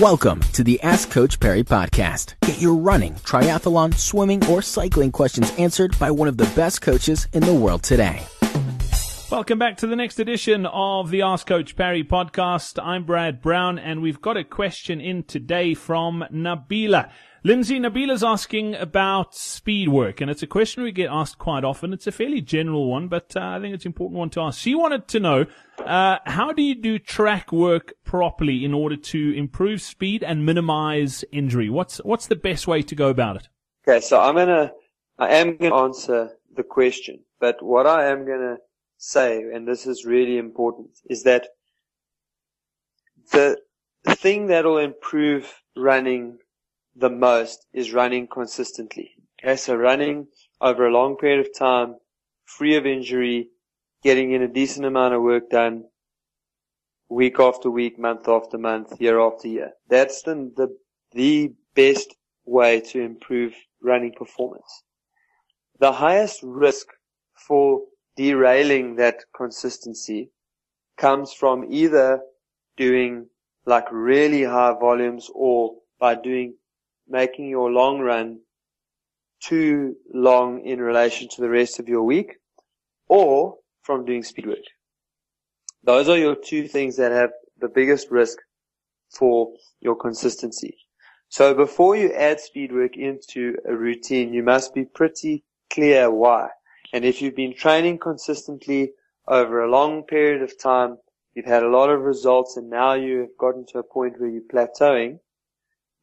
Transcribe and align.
Welcome 0.00 0.38
to 0.52 0.62
the 0.62 0.80
Ask 0.82 1.10
Coach 1.10 1.40
Parry 1.40 1.64
podcast. 1.64 2.34
Get 2.42 2.62
your 2.62 2.76
running, 2.76 3.14
triathlon, 3.14 3.92
swimming, 3.94 4.46
or 4.46 4.62
cycling 4.62 5.10
questions 5.10 5.52
answered 5.58 5.98
by 5.98 6.12
one 6.12 6.28
of 6.28 6.36
the 6.36 6.48
best 6.54 6.82
coaches 6.82 7.26
in 7.32 7.42
the 7.42 7.52
world 7.52 7.82
today. 7.82 8.22
Welcome 9.28 9.58
back 9.58 9.78
to 9.78 9.88
the 9.88 9.96
next 9.96 10.20
edition 10.20 10.66
of 10.66 11.10
the 11.10 11.22
Ask 11.22 11.48
Coach 11.48 11.74
Parry 11.74 12.04
podcast. 12.04 12.80
I'm 12.80 13.06
Brad 13.06 13.42
Brown, 13.42 13.80
and 13.80 14.00
we've 14.00 14.20
got 14.20 14.36
a 14.36 14.44
question 14.44 15.00
in 15.00 15.24
today 15.24 15.74
from 15.74 16.24
Nabila. 16.32 17.10
Lindsey, 17.48 17.80
Nabil 17.80 18.10
is 18.10 18.22
asking 18.22 18.74
about 18.74 19.34
speed 19.34 19.88
work, 19.88 20.20
and 20.20 20.30
it's 20.30 20.42
a 20.42 20.46
question 20.46 20.82
we 20.82 20.92
get 20.92 21.08
asked 21.10 21.38
quite 21.38 21.64
often. 21.64 21.94
It's 21.94 22.06
a 22.06 22.12
fairly 22.12 22.42
general 22.42 22.90
one, 22.90 23.08
but 23.08 23.34
uh, 23.34 23.40
I 23.40 23.58
think 23.58 23.74
it's 23.74 23.86
an 23.86 23.88
important 23.88 24.18
one 24.18 24.28
to 24.30 24.42
ask. 24.42 24.60
She 24.60 24.74
wanted 24.74 25.08
to 25.08 25.18
know, 25.18 25.46
uh, 25.78 26.18
how 26.26 26.52
do 26.52 26.60
you 26.60 26.74
do 26.74 26.98
track 26.98 27.50
work 27.50 27.94
properly 28.04 28.66
in 28.66 28.74
order 28.74 28.96
to 28.96 29.32
improve 29.34 29.80
speed 29.80 30.22
and 30.22 30.44
minimize 30.44 31.24
injury? 31.32 31.70
What's, 31.70 31.96
what's 32.04 32.26
the 32.26 32.36
best 32.36 32.68
way 32.68 32.82
to 32.82 32.94
go 32.94 33.08
about 33.08 33.36
it? 33.36 33.48
Okay, 33.88 34.04
so 34.04 34.20
I'm 34.20 34.34
gonna, 34.34 34.72
I 35.18 35.36
am 35.36 35.56
gonna 35.56 35.74
answer 35.74 36.32
the 36.54 36.64
question, 36.64 37.20
but 37.40 37.62
what 37.62 37.86
I 37.86 38.10
am 38.10 38.26
gonna 38.26 38.58
say, 38.98 39.40
and 39.40 39.66
this 39.66 39.86
is 39.86 40.04
really 40.04 40.36
important, 40.36 40.90
is 41.08 41.22
that 41.22 41.46
the 43.32 43.56
thing 44.06 44.48
that 44.48 44.66
will 44.66 44.76
improve 44.76 45.62
running 45.74 46.40
the 46.98 47.10
most 47.10 47.66
is 47.72 47.92
running 47.92 48.26
consistently. 48.26 49.12
Okay, 49.40 49.56
so 49.56 49.76
running 49.76 50.26
over 50.60 50.86
a 50.86 50.92
long 50.92 51.16
period 51.16 51.46
of 51.46 51.56
time, 51.56 51.94
free 52.44 52.74
of 52.76 52.86
injury, 52.86 53.50
getting 54.02 54.32
in 54.32 54.42
a 54.42 54.48
decent 54.48 54.84
amount 54.84 55.14
of 55.14 55.22
work 55.22 55.48
done, 55.48 55.84
week 57.08 57.38
after 57.38 57.70
week, 57.70 57.98
month 57.98 58.28
after 58.28 58.58
month, 58.58 59.00
year 59.00 59.20
after 59.20 59.46
year. 59.46 59.72
That's 59.88 60.22
the, 60.22 60.52
the, 60.56 60.76
the 61.12 61.52
best 61.74 62.14
way 62.44 62.80
to 62.80 63.00
improve 63.00 63.54
running 63.80 64.12
performance. 64.12 64.82
The 65.78 65.92
highest 65.92 66.40
risk 66.42 66.88
for 67.46 67.82
derailing 68.16 68.96
that 68.96 69.18
consistency 69.36 70.30
comes 70.96 71.32
from 71.32 71.66
either 71.70 72.20
doing 72.76 73.28
like 73.66 73.86
really 73.92 74.42
high 74.42 74.74
volumes 74.80 75.30
or 75.32 75.76
by 76.00 76.16
doing 76.16 76.54
making 77.08 77.48
your 77.48 77.70
long 77.70 78.00
run 78.00 78.40
too 79.40 79.96
long 80.12 80.64
in 80.64 80.80
relation 80.80 81.28
to 81.28 81.40
the 81.40 81.48
rest 81.48 81.78
of 81.78 81.88
your 81.88 82.02
week 82.02 82.36
or 83.08 83.56
from 83.82 84.04
doing 84.04 84.22
speed 84.22 84.46
work. 84.46 84.58
Those 85.84 86.08
are 86.08 86.18
your 86.18 86.34
two 86.34 86.68
things 86.68 86.96
that 86.96 87.12
have 87.12 87.30
the 87.58 87.68
biggest 87.68 88.10
risk 88.10 88.38
for 89.10 89.52
your 89.80 89.96
consistency. 89.96 90.76
So 91.28 91.54
before 91.54 91.96
you 91.96 92.12
add 92.12 92.40
speed 92.40 92.72
work 92.72 92.96
into 92.96 93.56
a 93.68 93.74
routine, 93.74 94.32
you 94.32 94.42
must 94.42 94.74
be 94.74 94.84
pretty 94.84 95.44
clear 95.70 96.10
why. 96.10 96.48
And 96.92 97.04
if 97.04 97.20
you've 97.20 97.36
been 97.36 97.54
training 97.54 97.98
consistently 97.98 98.92
over 99.26 99.62
a 99.62 99.70
long 99.70 100.04
period 100.04 100.42
of 100.42 100.58
time, 100.58 100.96
you've 101.34 101.46
had 101.46 101.62
a 101.62 101.68
lot 101.68 101.90
of 101.90 102.00
results 102.00 102.56
and 102.56 102.70
now 102.70 102.94
you've 102.94 103.36
gotten 103.38 103.66
to 103.66 103.78
a 103.78 103.82
point 103.82 104.18
where 104.18 104.30
you're 104.30 104.42
plateauing, 104.52 105.18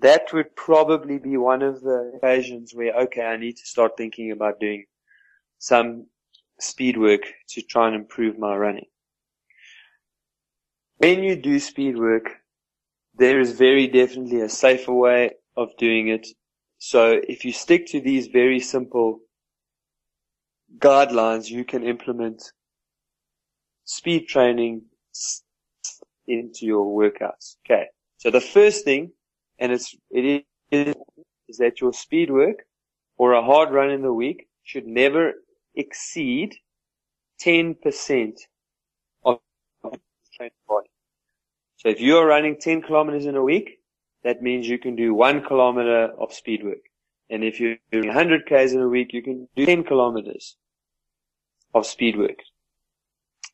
that 0.00 0.32
would 0.32 0.54
probably 0.56 1.18
be 1.18 1.36
one 1.36 1.62
of 1.62 1.80
the 1.80 2.12
occasions 2.16 2.72
where, 2.74 2.94
okay, 2.94 3.22
I 3.22 3.36
need 3.36 3.56
to 3.56 3.66
start 3.66 3.96
thinking 3.96 4.32
about 4.32 4.60
doing 4.60 4.84
some 5.58 6.06
speed 6.58 6.96
work 6.96 7.22
to 7.50 7.62
try 7.62 7.86
and 7.88 7.96
improve 7.96 8.38
my 8.38 8.54
running. 8.56 8.86
When 10.98 11.22
you 11.22 11.36
do 11.36 11.58
speed 11.58 11.98
work, 11.98 12.30
there 13.14 13.40
is 13.40 13.52
very 13.52 13.86
definitely 13.86 14.40
a 14.40 14.48
safer 14.48 14.92
way 14.92 15.32
of 15.56 15.76
doing 15.78 16.08
it. 16.08 16.26
So 16.78 17.20
if 17.28 17.44
you 17.44 17.52
stick 17.52 17.86
to 17.88 18.00
these 18.00 18.28
very 18.28 18.60
simple 18.60 19.20
guidelines, 20.78 21.50
you 21.50 21.64
can 21.64 21.84
implement 21.84 22.52
speed 23.84 24.28
training 24.28 24.82
into 26.26 26.64
your 26.66 26.86
workouts. 26.86 27.56
Okay. 27.66 27.86
So 28.18 28.30
the 28.30 28.40
first 28.40 28.84
thing 28.84 29.12
and 29.60 29.72
it's, 29.72 29.94
it 30.10 30.44
is, 30.72 30.94
is 31.48 31.58
that 31.58 31.80
your 31.80 31.92
speed 31.92 32.30
work 32.30 32.64
or 33.18 33.34
a 33.34 33.44
hard 33.44 33.70
run 33.70 33.90
in 33.90 34.02
the 34.02 34.12
week 34.12 34.48
should 34.64 34.86
never 34.86 35.34
exceed 35.74 36.56
10% 37.42 38.32
of 39.24 39.38
training 40.34 40.52
body. 40.66 40.88
So 41.76 41.88
if 41.88 42.00
you 42.00 42.16
are 42.16 42.26
running 42.26 42.56
10 42.58 42.82
kilometers 42.82 43.26
in 43.26 43.36
a 43.36 43.42
week, 43.42 43.80
that 44.24 44.42
means 44.42 44.68
you 44.68 44.78
can 44.78 44.96
do 44.96 45.14
one 45.14 45.42
kilometer 45.42 46.12
of 46.18 46.32
speed 46.32 46.64
work. 46.64 46.84
And 47.30 47.44
if 47.44 47.60
you're 47.60 47.76
doing 47.92 48.08
100 48.08 48.46
k's 48.46 48.72
in 48.72 48.80
a 48.80 48.88
week, 48.88 49.12
you 49.12 49.22
can 49.22 49.48
do 49.56 49.66
10 49.66 49.84
kilometers 49.84 50.56
of 51.74 51.86
speed 51.86 52.18
work. 52.18 52.38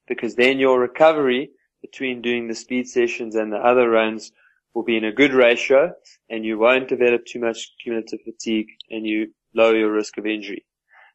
Because 0.09 0.37
then 0.37 0.59
your 0.59 0.81
recovery 0.81 1.51
between 1.83 2.23
doing 2.23 2.49
the 2.49 2.55
speed 2.55 2.89
sessions 2.89 3.35
and 3.35 3.53
the 3.53 3.59
other 3.59 3.91
runs 3.91 4.33
will 4.77 4.83
be 4.83 4.99
in 4.99 5.05
a 5.07 5.11
good 5.11 5.33
ratio 5.33 5.91
and 6.29 6.45
you 6.45 6.59
won't 6.59 6.87
develop 6.87 7.25
too 7.25 7.41
much 7.41 7.73
cumulative 7.83 8.21
fatigue 8.27 8.69
and 8.91 9.07
you 9.07 9.33
lower 9.55 9.75
your 9.75 9.91
risk 9.91 10.19
of 10.19 10.27
injury. 10.27 10.67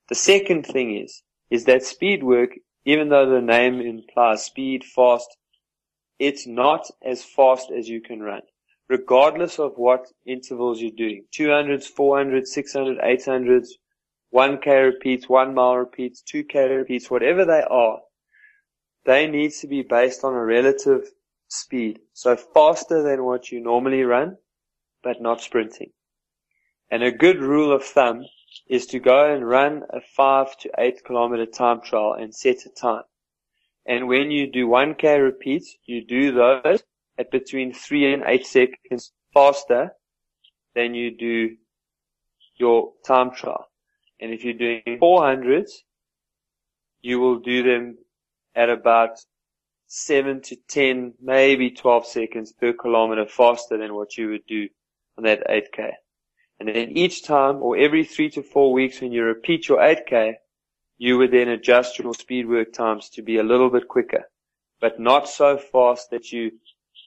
The 0.10 0.16
second 0.16 0.66
thing 0.66 0.98
is, 0.98 1.22
is 1.52 1.66
that 1.66 1.84
speed 1.84 2.24
work, 2.24 2.50
even 2.86 3.10
though 3.10 3.30
the 3.30 3.40
name 3.40 3.80
implies 3.80 4.44
speed, 4.46 4.84
fast, 4.84 5.38
it's 6.18 6.48
not 6.48 6.88
as 7.06 7.24
fast 7.24 7.70
as 7.70 7.88
you 7.88 8.02
can 8.02 8.22
run. 8.22 8.42
Regardless 8.90 9.60
of 9.60 9.74
what 9.76 10.08
intervals 10.26 10.82
you're 10.82 10.98
doing. 10.98 11.26
200s, 11.32 11.86
400s, 11.96 12.48
600, 12.48 12.98
800s, 12.98 13.68
1k 14.34 14.86
repeats, 14.86 15.30
1 15.30 15.54
mile 15.54 15.78
repeats, 15.78 16.24
2k 16.34 16.78
repeats, 16.78 17.12
whatever 17.12 17.46
they 17.46 17.62
are, 17.70 18.00
they 19.06 19.28
need 19.28 19.52
to 19.52 19.68
be 19.68 19.84
based 19.84 20.24
on 20.24 20.34
a 20.34 20.44
relative 20.44 21.12
speed. 21.52 22.00
So 22.14 22.36
faster 22.36 23.04
than 23.04 23.26
what 23.26 23.52
you 23.52 23.60
normally 23.60 24.04
run, 24.04 24.38
but 25.04 25.22
not 25.22 25.42
sprinting. 25.42 25.92
And 26.90 27.04
a 27.04 27.12
good 27.12 27.40
rule 27.40 27.74
of 27.74 27.84
thumb 27.84 28.26
is 28.68 28.86
to 28.88 29.00
go 29.00 29.34
and 29.34 29.48
run 29.48 29.84
a 29.90 30.02
five 30.02 30.58
to 30.60 30.72
eight 30.78 31.04
kilometer 31.06 31.46
time 31.46 31.82
trial 31.82 32.14
and 32.14 32.34
set 32.34 32.66
a 32.66 32.70
time. 32.70 33.04
And 33.86 34.08
when 34.08 34.32
you 34.32 34.52
do 34.52 34.68
1k 34.68 35.22
repeats, 35.22 35.76
you 35.86 36.06
do 36.06 36.32
those 36.32 36.84
at 37.18 37.32
between 37.32 37.74
three 37.74 38.14
and 38.14 38.24
eight 38.26 38.46
seconds 38.46 39.12
faster 39.34 39.92
than 40.76 40.94
you 40.94 41.18
do 41.18 41.58
your 42.58 42.94
time 43.06 43.32
trial. 43.32 43.68
And 44.20 44.32
if 44.34 44.44
you're 44.44 44.54
doing 44.54 45.00
400s, 45.02 45.72
you 47.02 47.20
will 47.20 47.40
do 47.40 47.64
them 47.64 47.98
at 48.56 48.70
about 48.70 49.18
seven 49.94 50.40
to 50.42 50.56
10, 50.70 51.16
maybe 51.22 51.70
12 51.70 52.06
seconds 52.06 52.54
per 52.54 52.72
kilometer 52.72 53.26
faster 53.26 53.78
than 53.78 53.94
what 53.94 54.18
you 54.18 54.30
would 54.30 54.46
do 54.48 54.70
on 55.18 55.26
that 55.26 55.46
8K. 55.50 55.92
And 56.62 56.70
then 56.70 56.98
each 56.98 57.26
time 57.26 57.62
or 57.62 57.76
every 57.76 58.06
three 58.06 58.30
to 58.30 58.42
four 58.42 58.72
weeks 58.72 59.02
when 59.02 59.12
you 59.12 59.24
repeat 59.24 59.68
your 59.68 59.80
8K, 59.80 60.36
you 60.98 61.18
would 61.18 61.32
then 61.32 61.50
adjust 61.50 62.00
your 62.00 62.14
speed 62.14 62.48
work 62.48 62.72
times 62.72 63.10
to 63.10 63.22
be 63.22 63.38
a 63.38 63.44
little 63.44 63.70
bit 63.70 63.90
quicker, 63.90 64.24
but 64.80 64.98
not 64.98 65.28
so 65.28 65.58
fast 65.58 66.10
that 66.12 66.32
you 66.32 66.52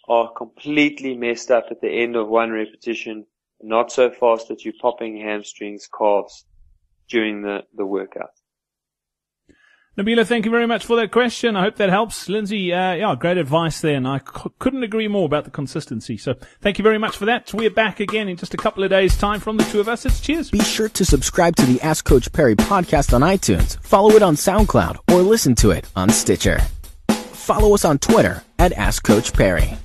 are 0.07 0.31
completely 0.33 1.17
messed 1.17 1.51
up 1.51 1.69
at 1.71 1.81
the 1.81 1.89
end 1.89 2.17
of 2.17 2.29
one 2.29 2.51
repetition, 2.51 3.25
not 3.63 3.93
so 3.93 4.11
fast 4.11 4.49
that 4.49 4.63
you're 4.63 4.75
popping 4.79 5.19
hamstrings, 5.23 5.89
calves 5.89 6.45
during 7.09 7.41
the, 7.41 7.63
the 7.75 7.87
workout. 7.87 8.33
Nabila, 9.97 10.27
thank 10.27 10.45
you 10.45 10.51
very 10.51 10.67
much 10.67 10.85
for 10.85 10.97
that 10.97 11.13
question. 11.13 11.55
I 11.55 11.63
hope 11.63 11.77
that 11.77 11.89
helps. 11.89 12.29
Lindsey, 12.29 12.73
uh, 12.73 12.95
yeah, 12.95 13.15
great 13.17 13.39
advice 13.39 13.81
there, 13.81 13.95
and 13.95 14.09
I 14.09 14.19
c- 14.19 14.51
couldn't 14.59 14.83
agree 14.83 15.07
more 15.07 15.25
about 15.25 15.45
the 15.45 15.53
consistency. 15.53 16.17
So 16.17 16.35
thank 16.61 16.79
you 16.79 16.83
very 16.83 16.99
much 16.99 17.17
for 17.17 17.27
that. 17.27 17.55
We're 17.55 17.71
back 17.71 18.01
again 18.01 18.29
in 18.29 18.37
just 18.37 18.55
a 18.55 18.57
couple 18.57 18.83
of 18.83 18.91
days' 18.91 19.17
time 19.17 19.39
from 19.39 19.57
the 19.57 19.63
two 19.65 19.79
of 19.79 19.89
us. 19.89 20.05
It's 20.05 20.21
cheers. 20.21 20.51
Be 20.51 20.59
sure 20.65 20.89
to 20.89 21.05
subscribe 21.05 21.55
to 21.57 21.67
the 21.67 21.81
Ask 21.81 22.05
Coach 22.05 22.33
Parry 22.33 22.57
podcast 22.57 23.15
on 23.15 23.21
iTunes, 23.21 23.81
follow 23.85 24.11
it 24.11 24.23
on 24.23 24.35
SoundCloud, 24.35 24.99
or 25.13 25.23
listen 25.23 25.55
to 25.57 25.71
it 25.71 25.89
on 25.95 26.09
Stitcher. 26.11 26.59
Follow 27.09 27.73
us 27.75 27.85
on 27.85 27.99
Twitter 27.99 28.43
at 28.59 28.73
Ask 28.73 29.05
Coach 29.05 29.33
Parry. 29.33 29.77